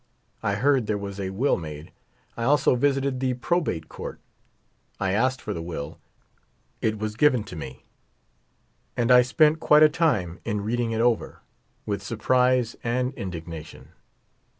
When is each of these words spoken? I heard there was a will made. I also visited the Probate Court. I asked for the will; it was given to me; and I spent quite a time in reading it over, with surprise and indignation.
I 0.41 0.55
heard 0.55 0.87
there 0.87 0.97
was 0.97 1.19
a 1.19 1.29
will 1.29 1.57
made. 1.57 1.91
I 2.35 2.43
also 2.43 2.75
visited 2.75 3.19
the 3.19 3.35
Probate 3.35 3.87
Court. 3.87 4.19
I 4.99 5.11
asked 5.11 5.39
for 5.39 5.53
the 5.53 5.61
will; 5.61 5.99
it 6.81 6.97
was 6.97 7.15
given 7.15 7.43
to 7.43 7.55
me; 7.55 7.85
and 8.97 9.11
I 9.11 9.21
spent 9.21 9.59
quite 9.59 9.83
a 9.83 9.89
time 9.89 10.39
in 10.43 10.61
reading 10.61 10.89
it 10.89 11.01
over, 11.01 11.41
with 11.85 12.01
surprise 12.01 12.75
and 12.83 13.13
indignation. 13.13 13.89